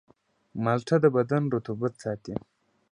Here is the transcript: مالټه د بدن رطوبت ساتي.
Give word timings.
مالټه 0.63 0.95
د 1.03 1.05
بدن 1.15 1.43
رطوبت 1.55 1.93
ساتي. 2.03 2.35